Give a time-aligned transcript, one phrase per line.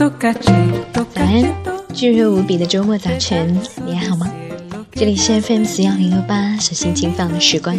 [0.00, 0.10] 早
[1.16, 1.44] 安，
[1.92, 4.32] 炙热无比的周末早晨，你还好吗？
[4.92, 7.76] 这里是 FM 四幺零六八，小心轻放的时光。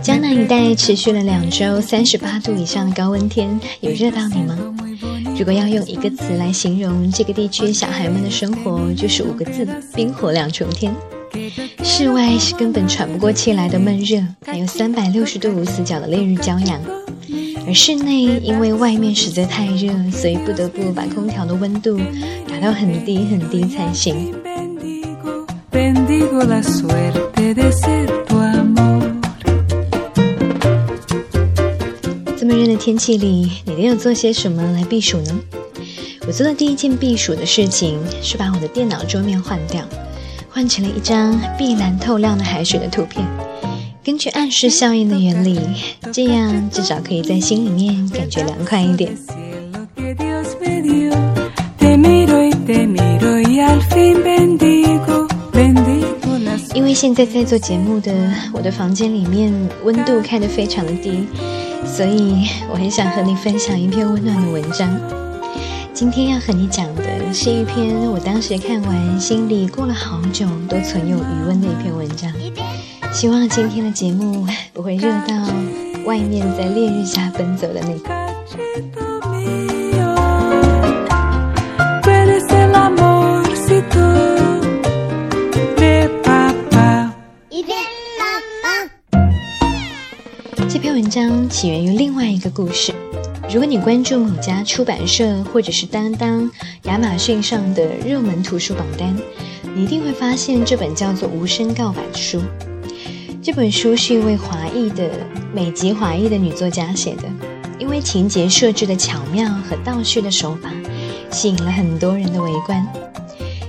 [0.00, 4.58] 江南一带持续了两周三十八度以上的高温天，有热到你吗？
[5.38, 10.90] 如果要用一个词来形容这个地区小孩们的生活，就是五个字：冰火两重天。
[11.82, 16.78] 室外是根本喘不过气来的闷热，还有三百六十度无死角的烈日骄阳；
[17.66, 21.98] 而室内因为外面实在太热，所以不得不把空调的温度
[22.48, 24.34] 打到很低很低才行。
[32.36, 35.40] 这么热的天气里，你都有做些什么来避暑呢？
[36.26, 39.84] 我做的第一件避暑的事情是把我的电脑桌面换掉。
[40.52, 43.26] 换成了一张碧蓝透亮的海水的图片。
[44.04, 45.58] 根据暗示效应的原理，
[46.12, 49.16] 这样至少可以在心里面感觉凉快一点。
[56.74, 58.12] 因为现在在做节目的
[58.52, 59.52] 我的房间里面
[59.84, 61.26] 温度开得非常的低，
[61.86, 65.31] 所以我很想和你分享一篇温暖的文章。
[65.94, 72.32] 今天要和你讲的是一篇我当时看完心里过了好久都存有余温的一篇文章。
[73.12, 75.34] 希望今天的节目不会热到
[76.06, 78.02] 外面在烈日下奔走的你。
[90.68, 93.01] 这篇文章起源于另外一个故事。
[93.52, 96.50] 如果你关注某家出版社或者是当当、
[96.84, 99.14] 亚马逊上的热门图书榜单，
[99.74, 102.40] 你一定会发现这本叫做《无声告白》的书。
[103.42, 105.10] 这本书是一位华裔的
[105.52, 107.24] 美籍华裔的女作家写的，
[107.78, 110.72] 因为情节设置的巧妙和倒叙的手法，
[111.30, 112.82] 吸引了很多人的围观。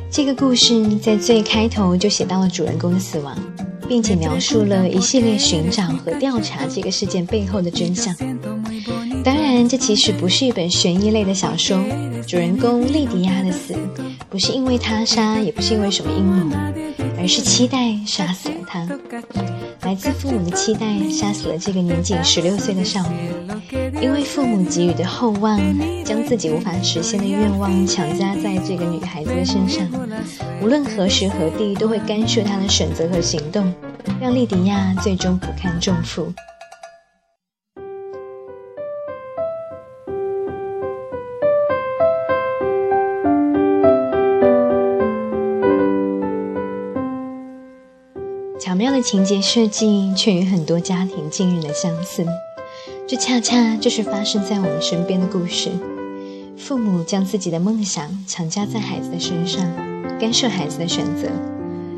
[0.09, 3.37] 这个故事在最开头就写到了主人公的死亡，
[3.85, 8.15] 并且描述了一系列寻找和调查这个事件背后的真相。
[9.73, 11.83] 这其实不是一本悬疑类的小说。
[12.27, 13.73] 主人公莉迪亚的死，
[14.29, 16.55] 不是因为他杀，也不是因为什么阴谋，
[17.17, 18.87] 而是期待杀死了他。
[19.81, 23.31] 来自父母的期待，杀死了这个年仅十六岁的少女。
[23.99, 25.59] 因为父母给予的厚望，
[26.05, 29.83] 将自己无法实现的愿望强加在这个女孩子的身上。
[30.61, 33.73] 无论何时何地，都会干涉她的选择和行动，
[34.21, 36.31] 让莉迪亚最终不堪重负。
[48.93, 52.23] 的情节设计，却与很多家庭惊人的相似。
[53.07, 55.69] 这恰恰就是发生在我们身边的故事。
[56.55, 59.61] 父母将自己的梦想强加在孩子的身上，
[60.19, 61.27] 干涉孩子的选择，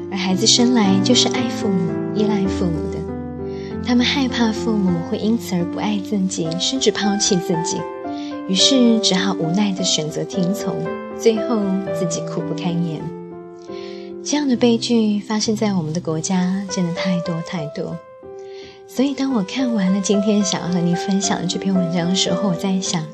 [0.09, 2.97] 而孩子生来就是爱父母、依赖父母的。
[3.85, 7.77] 他们害怕父母会因此而不爱自己，甚至抛弃自己，
[8.47, 10.73] 于是只好无奈地选择听从，
[11.19, 11.59] 最后
[11.93, 12.99] 自己苦不堪言。
[14.25, 17.95] 这样的悲剧发生在我们的国家，真的太多太多。
[18.87, 23.05] 所以，当我看完了今天想要和你分享的这篇文章的时候，我在想，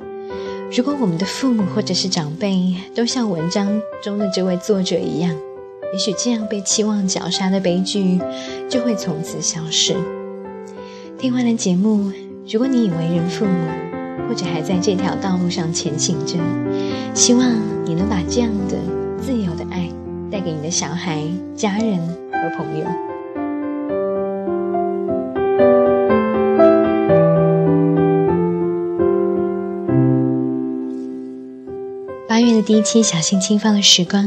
[0.71, 3.67] 如果我们的父母或者是长辈都像文章
[4.01, 5.35] 中的这位作者一样，
[5.91, 8.17] 也许这样被期望绞杀的悲剧
[8.69, 9.93] 就会从此消失。
[11.17, 12.09] 听完了节目，
[12.49, 16.37] 如果你已为人父母，或者还在这条道路上前行着，
[17.13, 17.45] 希望
[17.83, 18.77] 你能把这样的
[19.21, 19.89] 自由的爱。
[20.31, 21.21] 带给你的小孩、
[21.53, 21.99] 家人
[22.31, 22.85] 和朋友。
[32.29, 34.23] 八月的第一期《小心轻放的时光》，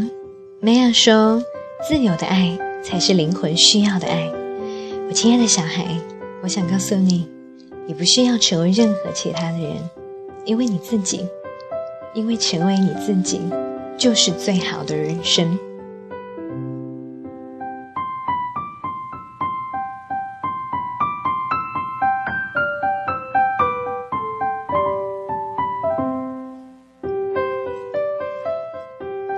[0.61, 1.43] 梅亚说
[1.88, 4.31] ：“自由的爱才是灵魂需要的爱。”
[5.08, 5.87] 我亲爱的小孩，
[6.43, 7.26] 我想告诉你，
[7.87, 9.76] 你不需要成为任何其他的人，
[10.44, 11.26] 因为你自己，
[12.12, 13.40] 因为成为你自己
[13.96, 15.58] 就是最好的人生。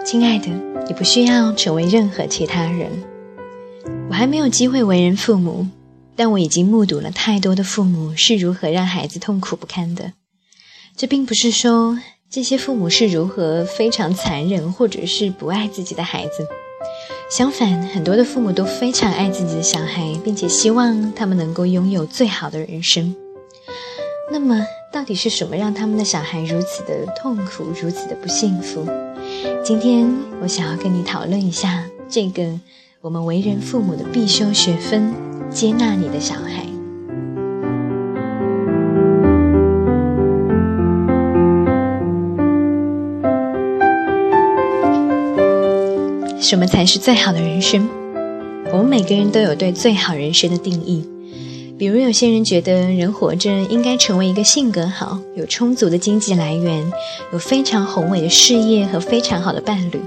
[0.07, 0.47] 亲爱的，
[0.87, 2.93] 你不需要成为任何其他人。
[4.09, 5.67] 我还没有机会为人父母，
[6.15, 10.13] 但我已经目睹了太多的父母是如何让孩子痛苦不堪的。
[10.97, 11.99] 这并不是说
[12.31, 16.47] 这些父母是如何非常残忍，或者是不爱自己的孩子。
[17.29, 23.13] 相反，很多的父母都非常爱自己的小孩，并且希望他们能够拥有最好的人生。
[24.31, 28.87] 那么，到底是什么让他们的小孩如此的痛苦，如此的不幸福？
[29.63, 30.09] 今天
[30.41, 32.61] 我想要跟你讨论一下这个
[33.01, 35.13] 我们为人父母的必修学分：
[35.51, 36.65] 接纳你的小孩。
[46.41, 47.89] 什么才是最好的人生？
[48.73, 51.05] 我们每个人都有对最好人生的定义。
[51.79, 56.91] 比如，有些人觉得人活着应该成为一个性格好、有充足的经济来源、
[57.35, 59.99] 有非常宏伟的事业和非常好的伴侣；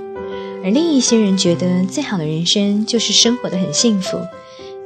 [0.64, 4.18] 而另一些人觉得最好的人生就是生活的很幸福，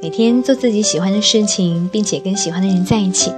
[0.02, 3.32] 每天做自己喜欢的事情，并且跟喜欢的人在一起。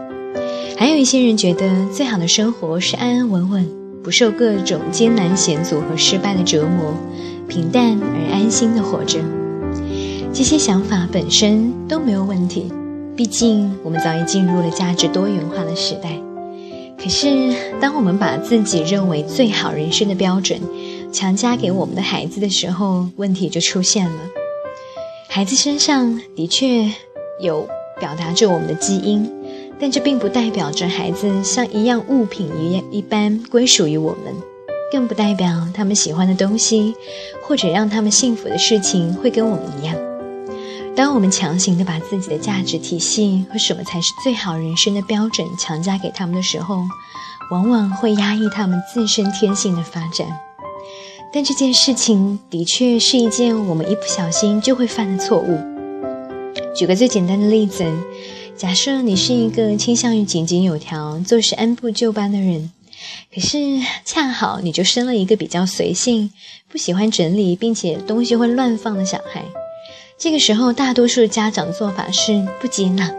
[0.76, 3.68] 还有一些人觉得最好的生活是安安稳稳，
[4.02, 6.92] 不受各种艰难险阻和失败的折磨。
[7.46, 9.20] 平淡而安心的活着，
[10.32, 12.72] 这些想法本身都没有问题。
[13.16, 16.10] 毕竟我们早已进入了价值多元化的时代。
[16.98, 20.60] 可是，当我们把自己认为最好人生的标准
[21.10, 24.20] 强加给我们的孩子的时候，问题就出现了。
[25.28, 26.90] 孩子身上的确
[27.40, 27.66] 有
[27.98, 29.30] 表达着我们的基因，
[29.78, 34.34] 但这并不代表着孩子像一样物品一样一般归属于我们。
[34.92, 36.94] 更不代表他们喜欢的东西，
[37.42, 39.96] 或者让他们幸福的事情会跟我们一样。
[40.96, 46.78] 当我们强行的把自己的价值体系和什么才是最好人生的标准强加给他们的时候，
[47.50, 50.26] 往往会压抑他们自身天性的发展。
[51.34, 55.60] 但这件事情的确是一件我们一不小心就会犯的错误。
[56.74, 57.84] 举个最简单的例子，
[58.56, 62.72] 假设你是一个倾向于井井有条、做事按部就班的人。
[63.34, 63.58] 可是
[64.06, 66.32] 恰好你就生了一个比较随性、
[66.70, 69.44] 不喜欢整理，并且东西会乱放的小孩。
[70.18, 73.10] 这个时候，大多数家长的做法是不接纳。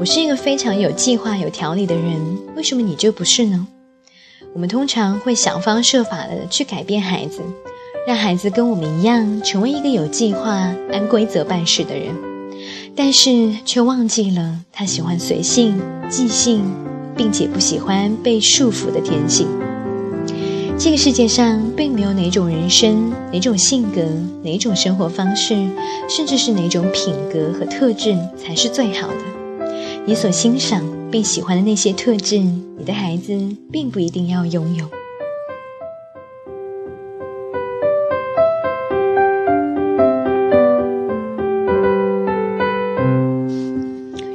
[0.00, 3.66] 我是一个非常有计划、有条理的人，为什么你就不是呢？
[4.54, 7.42] 我们通常会想方设法的去改变孩子，
[8.06, 12.14] 让孩子跟我们一样，成为一个有计划、按规则办事的人，
[12.96, 16.64] 但是却忘记了他喜欢随性、即兴。
[17.16, 19.46] 并且不喜欢被束缚的天性。
[20.76, 24.02] 这个世界上并没有哪种人生、哪种性格、
[24.42, 25.54] 哪种生活方式，
[26.10, 29.64] 甚至是哪种品格和特质才是最好的。
[30.04, 33.32] 你所欣赏并喜欢的那些特质，你的孩子
[33.72, 34.84] 并不一定要拥有。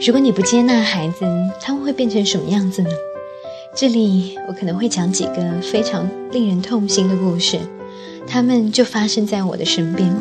[0.08, 1.26] 如果你不接纳孩子，
[1.62, 2.90] 他们会变成什么样子呢？
[3.76, 7.60] 这里我可能会讲几个非常令人痛心的故事，
[8.28, 10.14] 他们就发生在我的身边。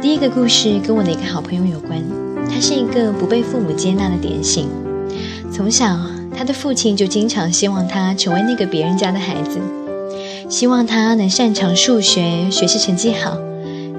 [0.00, 2.02] 第一个故事跟我的一个好朋友有关，
[2.48, 4.68] 他是一个不被父母接纳的典型。
[5.52, 5.96] 从小，
[6.36, 9.60] 他的父亲就经常希望他成为那个别人家的孩子，
[10.48, 13.38] 希望他能擅长数学，学习成绩好，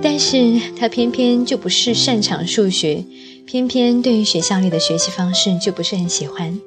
[0.01, 3.05] 但是他偏偏就不是擅长数学。
[3.45, 6.59] 偏偏对于学校里的学习方式就不是很喜欢，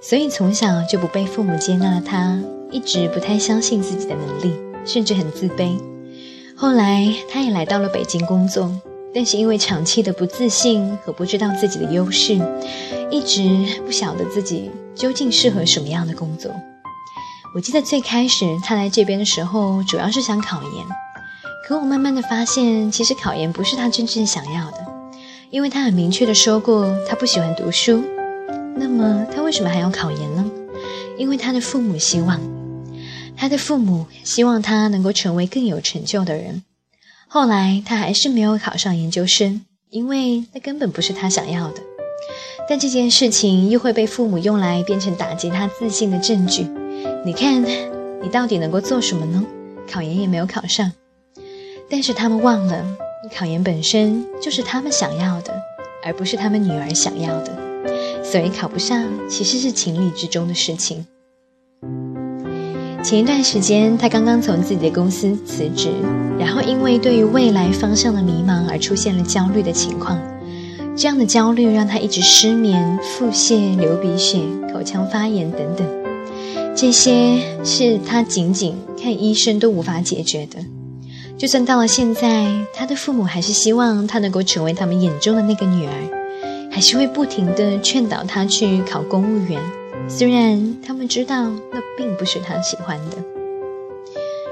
[0.00, 2.40] 所以从小就不被父母接纳的他，
[2.70, 4.54] 一直不太相信自己的能力，
[4.84, 5.76] 甚至很自卑。
[6.56, 8.70] 后来他也来到了北京工作，
[9.12, 12.38] 但是因为长期的不自信和不知道自己的优势，
[13.10, 16.50] 一直不晓得自己究竟适合什么样的工作。
[17.54, 20.84] 我记得最开始他来这边的时候，主要是想考研，
[21.66, 24.78] 可我慢慢的发现，其实考研不是他真正想要的。
[25.50, 28.04] 因为他很明确的说过，他不喜欢读书。
[28.78, 30.50] 那么他为什么还要考研呢？
[31.18, 32.40] 因为他的父母希望，
[33.36, 36.62] 他的父母希望他能够成为更有成就的人。
[37.26, 41.82] 后来他还是没有考上研究生，因为那根本不是他想要的。
[42.68, 46.66] 但这件事情又会被父母用来变成打击他自信的证据。
[47.24, 47.62] 你看，
[48.22, 49.44] 你到底能够做什么呢？
[49.90, 50.92] 考研也没有考上。
[51.90, 52.84] 但是他们忘了。
[53.34, 55.52] 考研本身就是他们想要的，
[56.04, 57.52] 而不是他们女儿想要的，
[58.30, 61.06] 所以考不上其实是情理之中的事情。
[63.02, 65.88] 前一段时间，他刚刚从自己的公司辞职，
[66.38, 70.20] 然后因为对于未来方向的迷茫而出现了焦虑的情况。
[70.94, 74.40] 这样的焦虑让他一直失眠、腹泻、流鼻血、
[74.72, 75.86] 口腔发炎等等，
[76.76, 80.58] 这些是他仅仅看医生都无法解决的。
[81.38, 85.92] 就算到了现在，他的父母还是希望他能够成为他们眼中的那个女儿，
[86.78, 89.60] 还是会不停的劝导他去考公务员。
[90.06, 93.16] 虽然他们知道那并不是他喜欢的。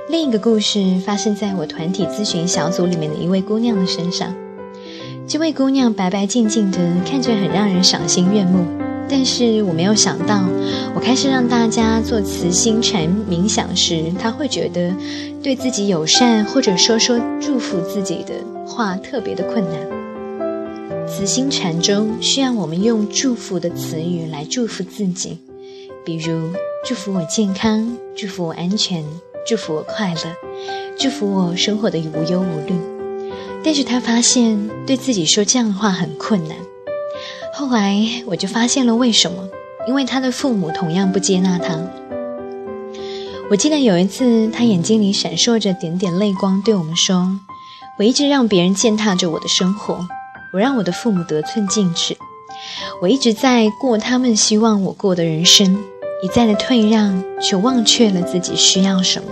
[0.09, 4.35] 另一个故事发生在我团体咨询小组里面的一位姑娘的身上。
[5.29, 6.79] 这位姑娘白白净净的，
[7.09, 8.65] 看着很让人赏心悦目。
[9.09, 10.43] 但是我没有想到，
[10.97, 14.93] 我开始让大家做慈心禅冥想时，她会觉得
[15.41, 18.35] 对自己友善，或者说说祝福自己的
[18.67, 19.96] 话特别的困难。
[21.19, 25.39] 慈心禅中需要我们用祝福的词语来祝福自己，
[26.05, 26.51] 比如
[26.85, 29.03] 祝福我健康，祝福我安全，
[29.49, 30.21] 祝福我快乐，
[30.99, 32.79] 祝福我生活的无忧无虑。
[33.65, 36.59] 但是他发现对自己说这样的话很困难。
[37.55, 37.97] 后来
[38.27, 39.49] 我就发现了为什么，
[39.89, 41.81] 因为他的父母同样不接纳他。
[43.49, 47.41] 我记得有一次，他眼睛里闪烁着点点泪光，对我们说
[47.99, 50.07] ：“我一直让别人践踏着我的生活，
[50.53, 52.17] 我让我的父母得寸进尺，
[53.03, 55.77] 我一直在过他们希望我过的人生，
[56.23, 59.29] 一再的退让，却忘却了自己需要什么。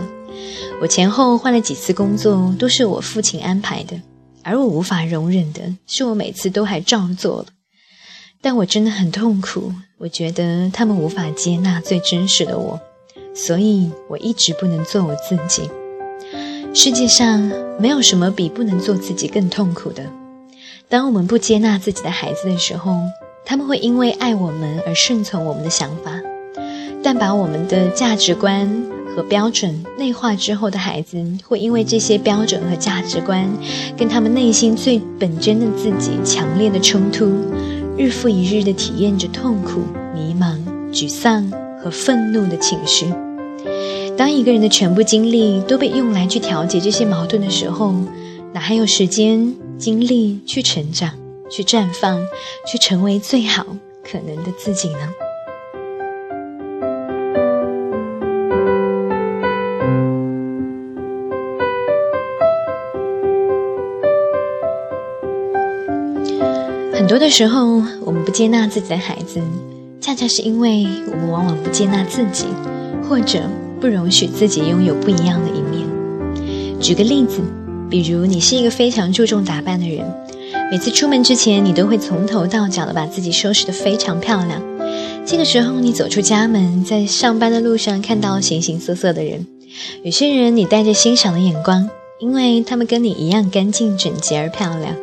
[0.80, 3.99] 我前后换了几次工作，都是我父亲安排的，
[4.42, 7.47] 而我无法容忍的是，我每次都还照做了。”
[8.42, 12.78] 但我真的很痛苦，我觉得他们无法接纳最真实的我，
[13.35, 15.71] 所以我一直不能做我自己。
[16.75, 17.40] 世界上
[17.78, 20.04] 没有什么比不能做自己更痛苦的。
[20.88, 22.96] 当我们不接纳自己的孩子的时候，
[23.44, 26.20] 他们会因为爱我们而顺从我们的想法，
[27.02, 28.70] 但把我们的价值观
[29.16, 33.48] 和标准内化之后的孩子，会因为这些标准和价值观
[33.96, 37.32] 跟他们内心最本真的自己强烈的冲突。
[37.96, 39.80] 日复一日地体验着痛苦、
[40.12, 40.58] 迷茫、
[40.92, 41.48] 沮丧
[41.80, 43.06] 和愤怒的情绪。
[44.16, 47.94] 当一个人的全部精力都被用来去调节这些矛盾的时候，
[48.52, 51.10] 哪还有时间、精力去成长、
[51.50, 52.20] 去绽放、
[52.66, 53.66] 去成为最好
[54.02, 54.98] 可能的自己呢？
[66.92, 69.40] 很多的时候，我们不接纳自己的孩子，
[70.00, 72.46] 恰恰是因为我们往往不接纳自己，
[73.06, 73.42] 或者
[73.80, 75.86] 不容许自己拥有不一样的一面。
[76.80, 77.40] 举个例子，
[77.94, 80.04] 比如你是一个非常注重打扮的人，
[80.68, 84.60] 每次出门之前，你都会从头到脚的把自己收拾得非常漂亮。
[85.24, 89.46] 这个时候，你走出家门，在上班的路上看到形形色色的人，
[90.02, 94.96] 有些人你带着欣赏的眼光，因为他们跟你一样干净整洁而漂亮。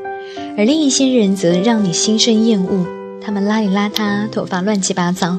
[0.58, 2.86] 而另一些人则让你心生厌恶，
[3.22, 5.38] 他们邋里邋遢，头发乱七八糟。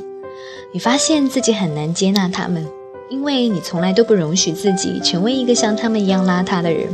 [0.73, 2.67] 你发现自己很难接纳他们，
[3.11, 6.89] 因为你从来都不容许自己成为一个像他们一样邋遢的人。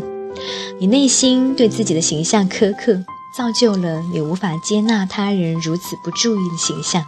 [0.78, 2.94] 你内心对自己的形象苛刻，
[3.36, 7.04] 造就了你无法接纳他人如此不注意的形象。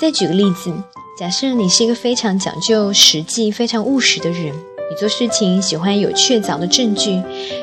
[0.00, 0.72] 再举个例子，
[1.18, 7.22] 假设你是一个非常讲究实际、非常务实的人，你做事情喜欢有确凿的证据，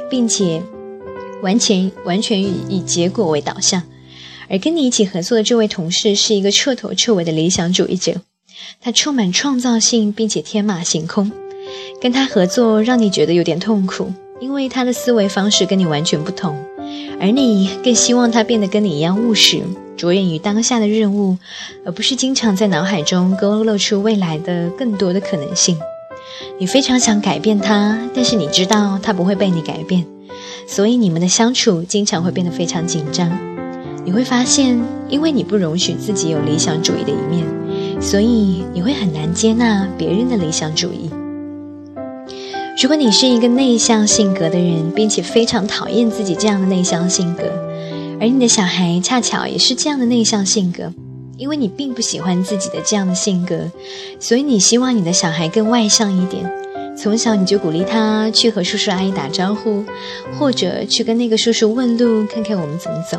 [0.09, 0.61] 并且。
[1.43, 3.83] 完全完全以以结果为导向，
[4.49, 8.21] 而跟你一起合作的这位同事是一个彻头彻尾的理想主义者，
[8.81, 11.31] 他充满创造性，并且天马行空。
[12.01, 16.55] 跟他合作让你觉得有点痛苦，因为他的思维方式跟你完全不同，
[17.19, 19.61] 而你更希望他变得跟你一样务实，
[19.95, 21.37] 着眼于当下的任务，
[21.85, 25.77] 而不是经常在脑海中勾勒出未来的更多的可能性。
[26.59, 30.05] 你非常想改变他，但是你知道他不会被你改变。
[30.67, 33.31] 所以你们的相处经常会变得非常紧张。
[34.05, 34.79] 你会发现，
[35.09, 41.09] 因为你不容许自己有理想主义的一面，所以你会很难接纳别人的理想主义。
[42.79, 47.43] 如果你是一个内向性格的人，并且非常讨厌自己这样的内向性格，
[48.21, 50.93] 而你的小孩恰巧也是这样的内向性格，
[51.37, 53.71] 因为你并不喜欢自己的这样的性格，
[54.19, 56.47] 所以你希望你的小孩更外向一点。
[56.95, 59.83] 从小你就鼓励他去和叔叔阿姨打招呼，
[60.37, 63.17] 或者去跟那个叔叔问路，看看我们怎么走。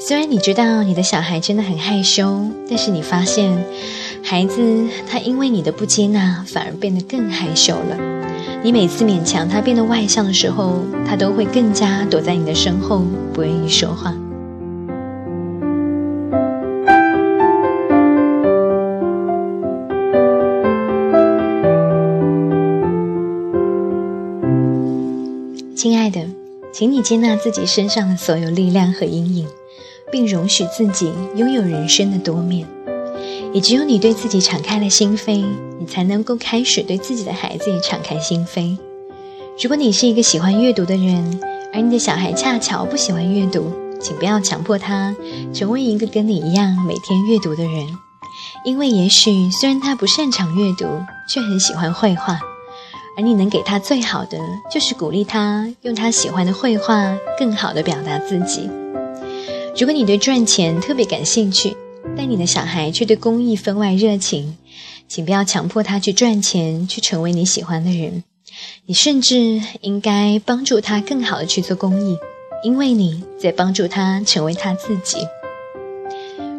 [0.00, 3.56] 虽然你知道你的小孩真的很害羞，但是你发现，
[4.24, 7.96] 孩子他因为你的不接纳，反而变得更害羞了。
[8.66, 14.12] 你每次勉强他变得外向的时候，他都会更加躲在你的身后，不愿意说话。
[25.76, 26.26] 亲爱的，
[26.72, 29.46] 请你接纳自己身上的所有力量和阴影，
[30.10, 32.66] 并容许自己拥有人生的多面。
[33.56, 35.42] 也只有你对自己敞开了心扉，
[35.80, 38.76] 你才能够开始对自己的孩子也敞开心扉。
[39.58, 41.40] 如果你是一个喜欢阅读的人，
[41.72, 45.16] 而你的小孩恰巧不喜欢阅读，请不要强迫他
[45.54, 47.86] 成为一个跟你一样每天阅读的人，
[48.66, 50.84] 因为也许虽然他不擅长阅读，
[51.26, 52.38] 却很喜欢绘画。
[53.16, 54.38] 而你能给他最好的，
[54.70, 58.68] 就是鼓励他用他喜欢的绘画，更好的表达自己。
[59.78, 61.74] 如果你对赚钱特别感兴趣，
[62.16, 64.56] 但你的小孩却对公益分外热情，
[65.06, 68.24] 请不要强迫他去赚钱，去成为你喜欢的人。
[68.86, 72.16] 你甚至应该帮助他更好的去做公益，
[72.64, 75.18] 因为你在帮助他成为他自己。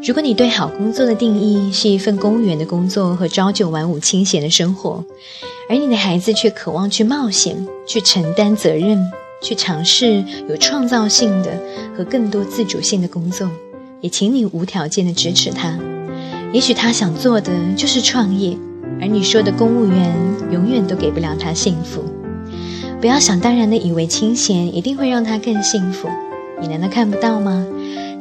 [0.04, 5.04] 如果你对好工作的定义是一份公务员的工作和朝九晚五清闲的生活，
[5.68, 9.04] 而你的孩子却渴望去冒险、去承担责任、
[9.42, 11.60] 去尝试有创造性的
[11.98, 13.50] 和更多自主性的工作，
[14.02, 15.78] 也请你无条件的支持他。
[16.54, 18.58] 也许他想做的就是创业，
[19.02, 20.16] 而你说的公务员
[20.52, 22.04] 永远都给不了他幸福。
[23.00, 26.08] 不要想当然的以为清闲一定会让他更幸福，
[26.62, 27.68] 你难道看不到吗？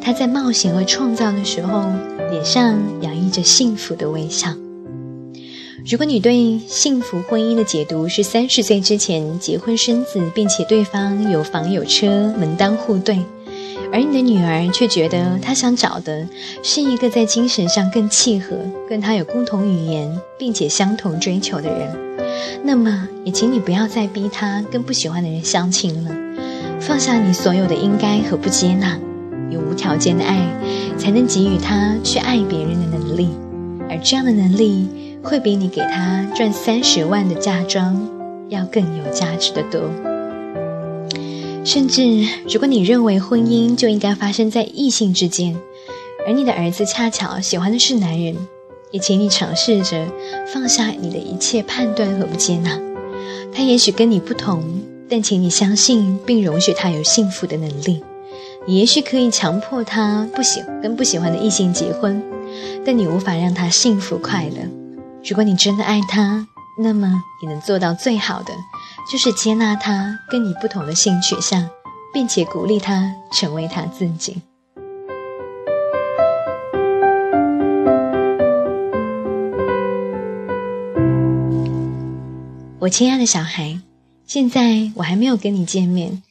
[0.02, 1.84] 他在冒险和创造的时候，
[2.30, 4.54] 脸上洋溢着幸福的微笑。
[5.88, 13.18] 如果你对幸福婚姻的解读是三十岁之前结婚生子，并且对方有房有车，门当户对，
[13.92, 16.26] 而你的女儿却觉得她想找的
[16.62, 18.56] 是一个在精神上更契合、
[18.88, 21.96] 跟她有共同语言，并且相同追求的人，
[22.64, 26.10] 那么也请你不要再逼她跟不喜欢的人相亲了，
[26.80, 28.98] 放下你所有的应该和不接纳。
[29.48, 30.38] 有无条件的爱，
[30.98, 33.30] 才能给予她去爱别人的能力，
[33.88, 34.88] 而这样的能力
[35.22, 37.96] 会比你给她赚三十万的嫁妆
[38.48, 40.15] 要更有价值的多。
[41.66, 42.00] 甚至，
[42.48, 45.52] 如果你认为婚姻就应该发生在异性之间，
[46.24, 48.36] 而你的儿子恰巧喜欢的是男人，
[48.92, 50.06] 也请你尝试着
[50.46, 52.78] 放下你的一切判断和不接纳。
[53.52, 54.62] 他也许跟你不同，
[55.10, 58.00] 但请你相信并容许他有幸福的能力。
[58.64, 62.22] 你也许可以强迫他不喜跟不喜欢的异性结婚，
[62.84, 64.62] 但你无法让他幸福快乐。
[65.28, 66.46] 如果你真的爱他，
[66.80, 68.52] 那么你能做到最好的，
[69.10, 71.68] 就是接纳他跟你不同的性取向，
[72.12, 74.42] 并且鼓励他成为他自己。
[82.80, 83.80] 我亲爱的小孩，
[84.26, 86.22] 现在我还没有跟你见面。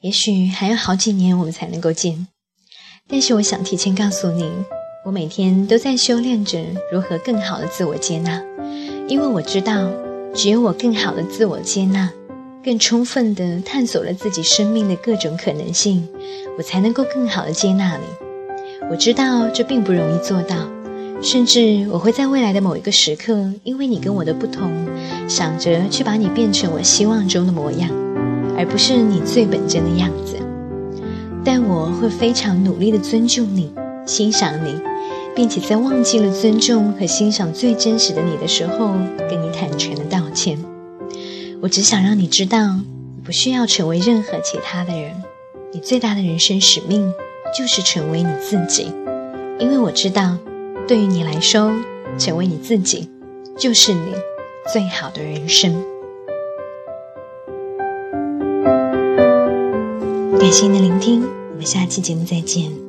[0.00, 2.26] 也许还有好几年我们才能够见，
[3.08, 4.50] 但是我想提前告诉你，
[5.06, 8.42] 我每天都在修炼着如何更好的自我接纳，
[9.08, 9.90] 因为我知道，
[10.34, 12.12] 只有我更好的自我接纳，
[12.64, 16.08] 更充分的探索了自己生命的各种可能性，
[16.56, 18.04] 我才能够更好的接纳你。
[18.90, 20.56] 我知道这并不容易做到，
[21.20, 24.72] 甚至我会在未来的某一个时刻，因为你跟我的不同，
[25.28, 27.90] 想着去把你变成我希望中的模样。
[28.56, 30.36] 而不是你最本真的样子，
[31.44, 33.70] 但我会非常努力的尊重你、
[34.06, 34.74] 欣赏你，
[35.34, 38.92] 并且在忘记了尊重和欣赏最真实的你的时候，
[39.28, 40.56] 跟你坦诚的道歉。
[41.64, 45.24] 我只想让你知道，你不需要成为任何其他的人，
[45.72, 47.10] 你最大的人生使命
[47.56, 48.92] 就是成为你自己，
[49.58, 50.36] 因为我知道，
[50.86, 51.72] 对于你来说，
[52.18, 53.08] 成为你自己
[53.56, 54.12] 就是你
[54.70, 55.72] 最好的人生。
[60.38, 62.83] 感谢您的聆听，我们下期节目再见。